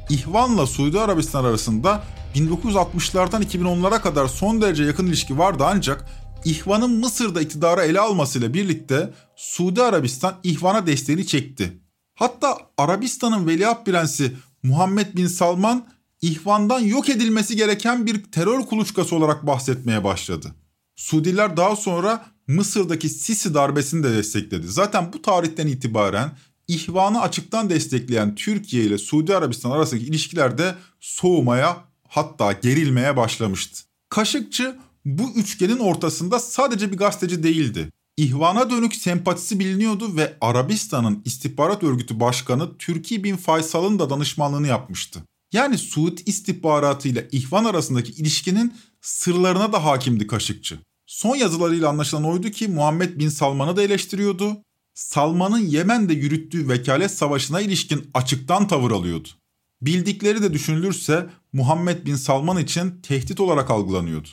İhvan'la 0.09 0.65
Suudi 0.65 0.99
Arabistan 0.99 1.43
arasında 1.43 2.03
1960'lardan 2.35 3.43
2010'lara 3.43 4.01
kadar 4.01 4.27
son 4.27 4.61
derece 4.61 4.83
yakın 4.83 5.07
ilişki 5.07 5.37
vardı 5.37 5.63
ancak 5.67 6.05
İhvan'ın 6.45 6.99
Mısır'da 6.99 7.41
iktidarı 7.41 7.81
ele 7.81 7.99
almasıyla 7.99 8.53
birlikte 8.53 9.13
Suudi 9.35 9.81
Arabistan 9.83 10.35
İhvan'a 10.43 10.87
desteğini 10.87 11.27
çekti. 11.27 11.79
Hatta 12.15 12.57
Arabistan'ın 12.77 13.47
veliaht 13.47 13.85
prensi 13.85 14.33
Muhammed 14.63 15.15
Bin 15.15 15.27
Salman 15.27 15.87
İhvan'dan 16.21 16.79
yok 16.79 17.09
edilmesi 17.09 17.55
gereken 17.55 18.05
bir 18.05 18.23
terör 18.23 18.61
kuluçkası 18.61 19.15
olarak 19.15 19.47
bahsetmeye 19.47 20.03
başladı. 20.03 20.55
Suudiler 20.95 21.57
daha 21.57 21.75
sonra 21.75 22.25
Mısır'daki 22.47 23.09
Sisi 23.09 23.53
darbesini 23.53 24.03
de 24.03 24.13
destekledi. 24.13 24.67
Zaten 24.67 25.13
bu 25.13 25.21
tarihten 25.21 25.67
itibaren 25.67 26.31
İhvan'ı 26.67 27.21
açıktan 27.21 27.69
destekleyen 27.69 28.35
Türkiye 28.35 28.83
ile 28.83 28.97
Suudi 28.97 29.35
Arabistan 29.35 29.71
arasındaki 29.71 30.05
ilişkiler 30.05 30.57
de 30.57 30.75
soğumaya 30.99 31.77
hatta 32.07 32.51
gerilmeye 32.51 33.17
başlamıştı. 33.17 33.83
Kaşıkçı 34.09 34.77
bu 35.05 35.31
üçgenin 35.35 35.79
ortasında 35.79 36.39
sadece 36.39 36.91
bir 36.91 36.97
gazeteci 36.97 37.43
değildi. 37.43 37.89
İhvana 38.17 38.69
dönük 38.69 38.95
sempatisi 38.95 39.59
biliniyordu 39.59 40.15
ve 40.15 40.37
Arabistan'ın 40.41 41.21
istihbarat 41.25 41.83
örgütü 41.83 42.19
başkanı 42.19 42.77
Türkiye 42.77 43.23
bin 43.23 43.37
Faysal'ın 43.37 43.99
da 43.99 44.09
danışmanlığını 44.09 44.67
yapmıştı. 44.67 45.23
Yani 45.51 45.77
Suud 45.77 46.17
istihbaratı 46.25 47.07
ile 47.07 47.27
İhvan 47.31 47.65
arasındaki 47.65 48.11
ilişkinin 48.11 48.73
sırlarına 49.01 49.73
da 49.73 49.85
hakimdi 49.85 50.27
Kaşıkçı. 50.27 50.79
Son 51.15 51.35
yazılarıyla 51.35 51.89
anlaşılan 51.89 52.23
oydu 52.23 52.49
ki 52.49 52.67
Muhammed 52.67 53.19
bin 53.19 53.29
Salman'ı 53.29 53.77
da 53.77 53.83
eleştiriyordu. 53.83 54.57
Salman'ın 54.93 55.57
Yemen'de 55.59 56.13
yürüttüğü 56.13 56.69
vekalet 56.69 57.11
savaşına 57.11 57.61
ilişkin 57.61 58.09
açıktan 58.13 58.67
tavır 58.67 58.91
alıyordu. 58.91 59.27
Bildikleri 59.81 60.43
de 60.43 60.53
düşünülürse 60.53 61.29
Muhammed 61.53 62.05
bin 62.05 62.15
Salman 62.15 62.57
için 62.57 63.01
tehdit 63.01 63.39
olarak 63.39 63.71
algılanıyordu. 63.71 64.27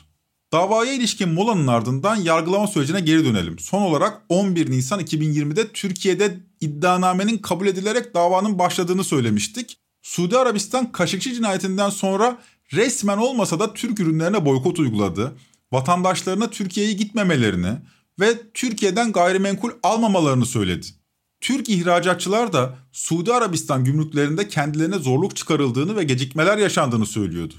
Davaya 0.51 0.93
ilişkin 0.93 1.29
molanın 1.29 1.67
ardından 1.67 2.15
yargılama 2.15 2.67
sürecine 2.67 2.99
geri 2.99 3.25
dönelim. 3.25 3.59
Son 3.59 3.81
olarak 3.81 4.21
11 4.29 4.71
Nisan 4.71 4.99
2020'de 4.99 5.67
Türkiye'de 5.67 6.39
iddianamenin 6.61 7.37
kabul 7.37 7.67
edilerek 7.67 8.15
davanın 8.15 8.59
başladığını 8.59 9.03
söylemiştik. 9.03 9.77
Suudi 10.01 10.37
Arabistan 10.37 10.91
Kaşıkçı 10.91 11.33
cinayetinden 11.33 11.89
sonra 11.89 12.37
resmen 12.73 13.17
olmasa 13.17 13.59
da 13.59 13.73
Türk 13.73 13.99
ürünlerine 13.99 14.45
boykot 14.45 14.79
uyguladı. 14.79 15.35
Vatandaşlarına 15.73 16.49
Türkiye'ye 16.49 16.93
gitmemelerini 16.93 17.71
ve 18.19 18.51
Türkiye'den 18.53 19.11
gayrimenkul 19.11 19.71
almamalarını 19.83 20.45
söyledi. 20.45 20.87
Türk 21.41 21.69
ihracatçılar 21.69 22.53
da 22.53 22.75
Suudi 22.91 23.33
Arabistan 23.33 23.85
gümrüklerinde 23.85 24.47
kendilerine 24.47 24.97
zorluk 24.97 25.35
çıkarıldığını 25.35 25.95
ve 25.95 26.03
gecikmeler 26.03 26.57
yaşandığını 26.57 27.05
söylüyordu. 27.05 27.53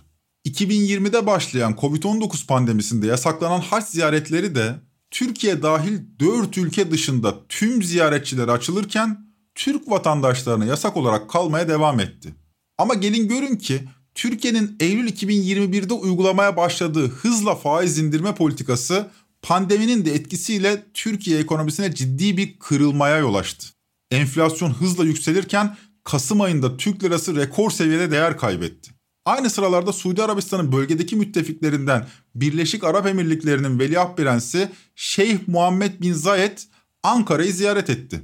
2020'de 0.46 1.26
başlayan 1.26 1.72
Covid-19 1.72 2.46
pandemisinde 2.46 3.06
yasaklanan 3.06 3.60
haç 3.60 3.84
ziyaretleri 3.84 4.54
de 4.54 4.74
Türkiye 5.10 5.62
dahil 5.62 5.98
4 6.20 6.58
ülke 6.58 6.90
dışında 6.90 7.46
tüm 7.48 7.82
ziyaretçiler 7.82 8.48
açılırken 8.48 9.26
Türk 9.54 9.90
vatandaşlarına 9.90 10.64
yasak 10.64 10.96
olarak 10.96 11.30
kalmaya 11.30 11.68
devam 11.68 12.00
etti. 12.00 12.34
Ama 12.78 12.94
gelin 12.94 13.28
görün 13.28 13.56
ki 13.56 13.84
Türkiye'nin 14.14 14.76
Eylül 14.80 15.08
2021'de 15.08 15.94
uygulamaya 15.94 16.56
başladığı 16.56 17.08
hızla 17.08 17.54
faiz 17.54 17.98
indirme 17.98 18.34
politikası 18.34 19.10
pandeminin 19.42 20.04
de 20.04 20.14
etkisiyle 20.14 20.82
Türkiye 20.94 21.38
ekonomisine 21.38 21.94
ciddi 21.94 22.36
bir 22.36 22.58
kırılmaya 22.58 23.18
yol 23.18 23.34
açtı. 23.34 23.66
Enflasyon 24.10 24.70
hızla 24.70 25.04
yükselirken 25.04 25.76
Kasım 26.04 26.40
ayında 26.40 26.76
Türk 26.76 27.04
lirası 27.04 27.36
rekor 27.36 27.70
seviyede 27.70 28.10
değer 28.10 28.38
kaybetti. 28.38 28.90
Aynı 29.24 29.50
sıralarda 29.50 29.92
Suudi 29.92 30.22
Arabistan'ın 30.22 30.72
bölgedeki 30.72 31.16
müttefiklerinden 31.16 32.08
Birleşik 32.34 32.84
Arap 32.84 33.06
Emirlikleri'nin 33.06 33.78
veliaht 33.78 34.16
prensi 34.16 34.70
Şeyh 34.94 35.38
Muhammed 35.46 36.00
bin 36.00 36.12
Zayed 36.12 36.58
Ankara'yı 37.02 37.52
ziyaret 37.52 37.90
etti. 37.90 38.22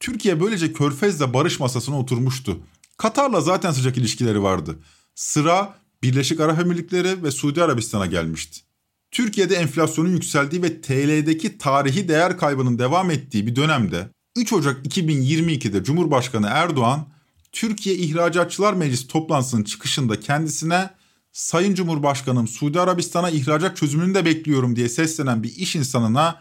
Türkiye 0.00 0.40
böylece 0.40 0.72
Körfez'le 0.72 1.34
barış 1.34 1.60
masasına 1.60 1.98
oturmuştu. 1.98 2.60
Katar'la 2.96 3.40
zaten 3.40 3.72
sıcak 3.72 3.96
ilişkileri 3.96 4.42
vardı. 4.42 4.78
Sıra 5.14 5.74
Birleşik 6.02 6.40
Arap 6.40 6.60
Emirlikleri 6.60 7.22
ve 7.22 7.30
Suudi 7.30 7.62
Arabistan'a 7.62 8.06
gelmişti. 8.06 8.60
Türkiye'de 9.10 9.54
enflasyonun 9.54 10.10
yükseldiği 10.10 10.62
ve 10.62 10.80
TL'deki 10.80 11.58
tarihi 11.58 12.08
değer 12.08 12.38
kaybının 12.38 12.78
devam 12.78 13.10
ettiği 13.10 13.46
bir 13.46 13.56
dönemde 13.56 14.08
3 14.36 14.52
Ocak 14.52 14.86
2022'de 14.86 15.84
Cumhurbaşkanı 15.84 16.46
Erdoğan 16.46 17.08
Türkiye 17.52 17.94
İhracatçılar 17.94 18.72
Meclisi 18.72 19.08
toplantısının 19.08 19.64
çıkışında 19.64 20.20
kendisine 20.20 20.90
Sayın 21.32 21.74
Cumhurbaşkanım 21.74 22.48
Suudi 22.48 22.80
Arabistan'a 22.80 23.30
ihracat 23.30 23.76
çözümünü 23.76 24.14
de 24.14 24.24
bekliyorum 24.24 24.76
diye 24.76 24.88
seslenen 24.88 25.42
bir 25.42 25.56
iş 25.56 25.76
insanına 25.76 26.40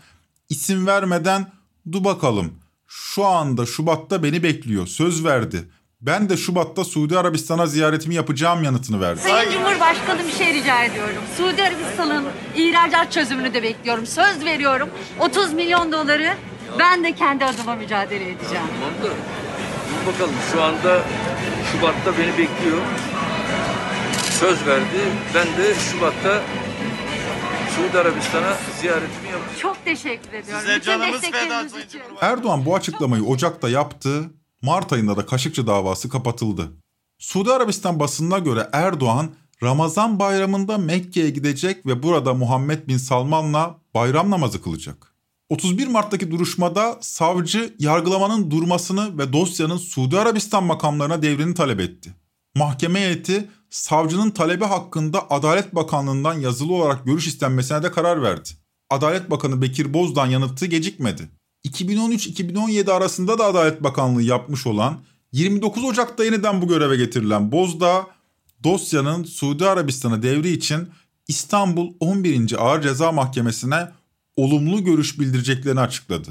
isim 0.50 0.88
vermeden 0.88 1.52
du 1.92 2.04
bakalım 2.04 2.54
şu 2.88 3.26
anda 3.26 3.66
Şubat'ta 3.66 4.24
beni 4.24 4.44
bekliyor 4.44 4.88
söz 4.88 5.24
verdi. 5.26 5.70
Ben 6.02 6.30
de 6.30 6.38
Şubat'ta 6.38 6.84
Suudi 6.84 7.18
Arabistan'a 7.18 7.66
ziyaretimi 7.68 8.16
yapacağım 8.16 8.64
yanıtını 8.64 9.02
verdi. 9.02 9.20
Sayın 9.22 9.52
Cumhurbaşkanım 9.52 10.28
bir 10.28 10.32
şey 10.34 10.54
rica 10.54 10.84
ediyorum. 10.84 11.24
Suudi 11.38 11.64
Arabistan'ın 11.64 12.26
ihracat 12.56 13.12
çözümünü 13.12 13.54
de 13.54 13.64
bekliyorum. 13.64 14.06
Söz 14.06 14.46
veriyorum. 14.46 14.90
30 15.20 15.54
milyon 15.54 15.92
doları 15.92 16.34
ben 16.80 17.04
de 17.04 17.12
kendi 17.12 17.46
adıma 17.46 17.76
mücadele 17.76 18.24
edeceğim. 18.24 18.66
Tamam 18.80 18.94
da 19.02 19.04
dur 19.04 20.14
bakalım 20.14 20.36
şu 20.52 20.64
anda 20.64 21.02
Şubat'ta 21.72 22.18
beni 22.18 22.32
bekliyor. 22.32 22.82
Söz 24.40 24.68
verdi. 24.68 25.00
Ben 25.36 25.48
de 25.48 25.76
Şubat'ta 25.76 26.42
Suudi 27.76 28.00
Arabistan'a 28.00 28.58
ziyaretimi 28.82 29.28
yapacağım. 29.32 29.60
Çok 29.62 29.86
teşekkür 29.86 30.34
ediyorum. 30.34 30.62
Size 30.62 30.76
Bütün 30.76 30.92
canımız 30.92 31.14
destekleriniz 31.22 31.52
feda 31.52 31.70
Sayın 31.70 31.86
için. 31.88 32.02
Erdoğan 32.22 32.66
bu 32.66 32.76
açıklamayı 32.76 33.24
Ocak'ta 33.24 33.70
yaptı. 33.70 34.30
Mart 34.62 34.94
ayında 34.94 35.18
da 35.18 35.26
Kaşıkçı 35.26 35.68
davası 35.68 36.10
kapatıldı. 36.10 36.72
Suudi 37.20 37.52
Arabistan 37.52 38.00
basınına 38.00 38.40
göre 38.40 38.70
Erdoğan 38.74 39.32
Ramazan 39.64 40.20
bayramında 40.20 40.78
Mekke'ye 40.78 41.30
gidecek 41.30 41.86
ve 41.86 42.04
burada 42.04 42.34
Muhammed 42.34 42.88
Bin 42.88 42.98
Salman'la 42.98 43.78
bayram 43.94 44.30
namazı 44.30 44.62
kılacak. 44.62 45.16
31 45.50 45.88
Mart'taki 45.88 46.32
duruşmada 46.32 46.98
savcı 47.02 47.76
yargılamanın 47.80 48.52
durmasını 48.52 49.18
ve 49.18 49.34
dosyanın 49.34 49.78
Suudi 49.78 50.20
Arabistan 50.20 50.64
makamlarına 50.64 51.22
devrini 51.22 51.54
talep 51.54 51.80
etti. 51.80 52.16
Mahkeme 52.56 53.00
heyeti 53.00 53.50
savcının 53.70 54.32
talebi 54.32 54.66
hakkında 54.66 55.30
Adalet 55.30 55.76
Bakanlığı'ndan 55.76 56.40
yazılı 56.40 56.74
olarak 56.74 57.06
görüş 57.06 57.28
istenmesine 57.28 57.84
de 57.84 57.92
karar 57.92 58.22
verdi. 58.22 58.50
Adalet 58.90 59.32
Bakanı 59.32 59.62
Bekir 59.62 59.94
Bozdağ 59.94 60.28
yanıtı 60.28 60.66
gecikmedi. 60.66 61.30
2013-2017 61.66 62.92
arasında 62.92 63.40
da 63.40 63.46
Adalet 63.46 63.84
Bakanlığı 63.84 64.22
yapmış 64.22 64.68
olan 64.68 65.00
29 65.32 65.84
Ocak'ta 65.84 66.26
yeniden 66.26 66.62
bu 66.62 66.68
göreve 66.68 66.96
getirilen 66.98 67.52
Bozdağ, 67.52 68.08
dosyanın 68.64 69.24
Suudi 69.24 69.66
Arabistan'a 69.66 70.24
devri 70.24 70.50
için 70.50 70.90
İstanbul 71.28 71.94
11. 72.00 72.66
Ağır 72.66 72.82
Ceza 72.82 73.12
Mahkemesi'ne 73.12 73.92
olumlu 74.36 74.84
görüş 74.84 75.20
bildireceklerini 75.20 75.80
açıkladı. 75.80 76.30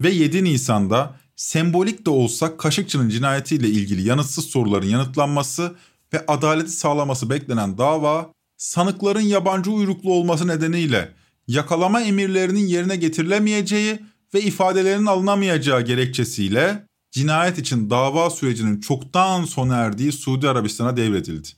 Ve 0.00 0.10
7 0.10 0.44
Nisan'da 0.44 1.16
sembolik 1.36 2.06
de 2.06 2.10
olsa 2.10 2.56
Kaşıkçı'nın 2.56 3.08
cinayetiyle 3.08 3.68
ilgili 3.68 4.08
yanıtsız 4.08 4.44
soruların 4.44 4.86
yanıtlanması 4.86 5.74
ve 6.12 6.24
adaleti 6.26 6.70
sağlaması 6.70 7.30
beklenen 7.30 7.78
dava, 7.78 8.32
sanıkların 8.56 9.20
yabancı 9.20 9.70
uyruklu 9.70 10.12
olması 10.12 10.48
nedeniyle 10.48 11.12
yakalama 11.48 12.00
emirlerinin 12.00 12.66
yerine 12.66 12.96
getirilemeyeceği 12.96 14.00
ve 14.34 14.40
ifadelerinin 14.40 15.06
alınamayacağı 15.06 15.82
gerekçesiyle 15.82 16.86
cinayet 17.12 17.58
için 17.58 17.90
dava 17.90 18.30
sürecinin 18.30 18.80
çoktan 18.80 19.44
sona 19.44 19.76
erdiği 19.76 20.12
Suudi 20.12 20.48
Arabistan'a 20.48 20.96
devredildi. 20.96 21.48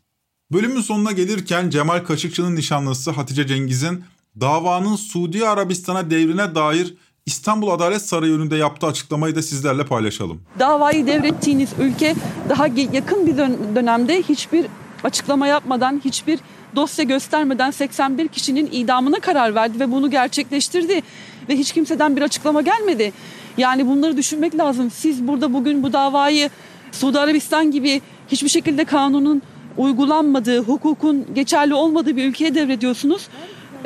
Bölümün 0.52 0.80
sonuna 0.80 1.12
gelirken 1.12 1.70
Cemal 1.70 2.04
Kaşıkçı'nın 2.04 2.56
nişanlısı 2.56 3.10
Hatice 3.10 3.46
Cengiz'in 3.46 4.04
davanın 4.40 4.96
Suudi 4.96 5.46
Arabistan'a 5.46 6.10
devrine 6.10 6.54
dair 6.54 6.94
İstanbul 7.26 7.70
Adalet 7.70 8.02
Sarayı 8.02 8.32
önünde 8.32 8.56
yaptığı 8.56 8.86
açıklamayı 8.86 9.34
da 9.34 9.42
sizlerle 9.42 9.84
paylaşalım. 9.86 10.42
davayı 10.58 11.06
devrettiğiniz 11.06 11.68
ülke 11.80 12.14
daha 12.48 12.66
yakın 12.66 13.26
bir 13.26 13.36
dön- 13.36 13.58
dönemde 13.74 14.22
hiçbir 14.22 14.66
açıklama 15.04 15.46
yapmadan, 15.46 16.00
hiçbir 16.04 16.38
dosya 16.76 17.04
göstermeden 17.04 17.70
81 17.70 18.28
kişinin 18.28 18.68
idamına 18.72 19.20
karar 19.20 19.54
verdi 19.54 19.80
ve 19.80 19.92
bunu 19.92 20.10
gerçekleştirdi. 20.10 21.02
Ve 21.48 21.56
hiç 21.56 21.72
kimseden 21.72 22.16
bir 22.16 22.22
açıklama 22.22 22.62
gelmedi. 22.62 23.12
Yani 23.58 23.86
bunları 23.86 24.16
düşünmek 24.16 24.58
lazım. 24.58 24.90
Siz 24.90 25.28
burada 25.28 25.52
bugün 25.52 25.82
bu 25.82 25.92
davayı 25.92 26.50
Suudi 26.92 27.18
Arabistan 27.18 27.70
gibi 27.70 28.00
hiçbir 28.28 28.48
şekilde 28.48 28.84
kanunun 28.84 29.42
uygulanmadığı, 29.76 30.62
hukukun 30.62 31.26
geçerli 31.34 31.74
olmadığı 31.74 32.16
bir 32.16 32.24
ülkeye 32.24 32.54
devrediyorsunuz 32.54 33.28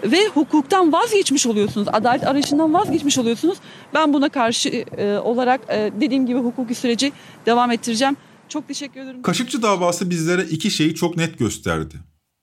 ve 0.04 0.26
hukuktan 0.26 0.92
vazgeçmiş 0.92 1.46
oluyorsunuz. 1.46 1.88
Adalet 1.92 2.26
arayışından 2.26 2.74
vazgeçmiş 2.74 3.18
oluyorsunuz. 3.18 3.58
Ben 3.94 4.12
buna 4.12 4.28
karşı 4.28 4.68
e, 4.68 5.18
olarak 5.18 5.60
e, 5.68 5.90
dediğim 6.00 6.26
gibi 6.26 6.38
hukuki 6.38 6.74
süreci 6.74 7.12
devam 7.46 7.70
ettireceğim. 7.70 8.16
Çok 8.50 8.68
teşekkür 8.68 9.00
ederim. 9.00 9.22
Kaşıkçı 9.22 9.62
davası 9.62 10.10
bizlere 10.10 10.44
iki 10.44 10.70
şeyi 10.70 10.94
çok 10.94 11.16
net 11.16 11.38
gösterdi. 11.38 11.94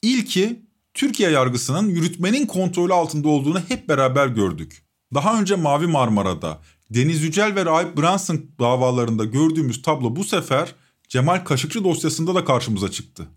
İlki 0.01 0.61
Türkiye 0.93 1.29
yargısının 1.29 1.89
yürütmenin 1.89 2.45
kontrolü 2.45 2.93
altında 2.93 3.27
olduğunu 3.27 3.59
hep 3.67 3.89
beraber 3.89 4.27
gördük. 4.27 4.83
Daha 5.13 5.39
önce 5.39 5.55
Mavi 5.55 5.87
Marmara'da, 5.87 6.61
Deniz 6.89 7.23
Yücel 7.23 7.55
ve 7.55 7.65
Rahip 7.65 7.97
Brunson 7.97 8.45
davalarında 8.59 9.25
gördüğümüz 9.25 9.81
tablo 9.81 10.15
bu 10.15 10.23
sefer 10.23 10.75
Cemal 11.09 11.39
Kaşıkçı 11.45 11.83
dosyasında 11.83 12.35
da 12.35 12.45
karşımıza 12.45 12.91
çıktı. 12.91 13.27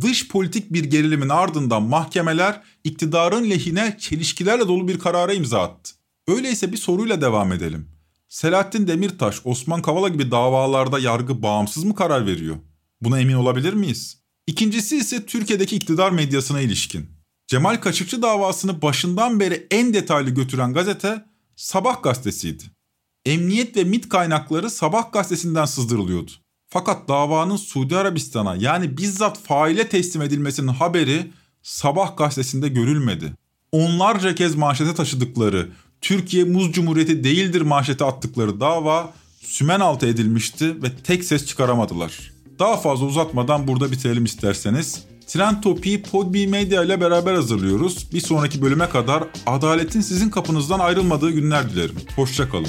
Dış 0.00 0.28
politik 0.28 0.72
bir 0.72 0.84
gerilimin 0.84 1.28
ardından 1.28 1.82
mahkemeler 1.82 2.62
iktidarın 2.84 3.50
lehine 3.50 3.96
çelişkilerle 4.00 4.68
dolu 4.68 4.88
bir 4.88 4.98
karara 4.98 5.32
imza 5.32 5.62
attı. 5.62 5.92
Öyleyse 6.28 6.72
bir 6.72 6.76
soruyla 6.76 7.20
devam 7.20 7.52
edelim. 7.52 7.97
Selahattin 8.28 8.86
Demirtaş, 8.86 9.40
Osman 9.44 9.82
Kavala 9.82 10.08
gibi 10.08 10.30
davalarda 10.30 10.98
yargı 10.98 11.42
bağımsız 11.42 11.84
mı 11.84 11.94
karar 11.94 12.26
veriyor? 12.26 12.56
Buna 13.00 13.20
emin 13.20 13.34
olabilir 13.34 13.72
miyiz? 13.72 14.18
İkincisi 14.46 14.96
ise 14.96 15.26
Türkiye'deki 15.26 15.76
iktidar 15.76 16.10
medyasına 16.10 16.60
ilişkin. 16.60 17.10
Cemal 17.46 17.76
Kaşıkçı 17.76 18.22
davasını 18.22 18.82
başından 18.82 19.40
beri 19.40 19.66
en 19.70 19.94
detaylı 19.94 20.30
götüren 20.30 20.72
gazete 20.72 21.24
Sabah 21.56 22.02
gazetesiydi. 22.02 22.64
Emniyet 23.24 23.76
ve 23.76 23.84
MIT 23.84 24.08
kaynakları 24.08 24.70
Sabah 24.70 25.12
gazetesinden 25.12 25.64
sızdırılıyordu. 25.64 26.30
Fakat 26.66 27.08
davanın 27.08 27.56
Suudi 27.56 27.96
Arabistan'a 27.96 28.56
yani 28.56 28.96
bizzat 28.96 29.38
faile 29.42 29.88
teslim 29.88 30.22
edilmesinin 30.22 30.68
haberi 30.68 31.30
Sabah 31.62 32.16
gazetesinde 32.16 32.68
görülmedi. 32.68 33.32
Onlarca 33.72 34.34
kez 34.34 34.54
manşete 34.54 34.94
taşıdıkları 34.94 35.68
Türkiye 36.00 36.44
Muz 36.44 36.72
Cumhuriyeti 36.72 37.24
değildir 37.24 37.60
manşete 37.60 38.04
attıkları 38.04 38.60
dava 38.60 39.12
sümen 39.40 39.80
altı 39.80 40.06
edilmişti 40.06 40.82
ve 40.82 40.86
tek 41.04 41.24
ses 41.24 41.46
çıkaramadılar. 41.46 42.32
Daha 42.58 42.76
fazla 42.76 43.06
uzatmadan 43.06 43.68
burada 43.68 43.92
bitirelim 43.92 44.24
isterseniz. 44.24 45.02
Trend 45.26 45.62
Topi'yi 45.62 46.02
Podbi 46.02 46.46
Media 46.46 46.84
ile 46.84 47.00
beraber 47.00 47.34
hazırlıyoruz. 47.34 48.12
Bir 48.12 48.20
sonraki 48.20 48.62
bölüme 48.62 48.88
kadar 48.88 49.24
adaletin 49.46 50.00
sizin 50.00 50.30
kapınızdan 50.30 50.78
ayrılmadığı 50.78 51.30
günler 51.30 51.70
dilerim. 51.70 51.96
Hoşçakalın. 52.16 52.68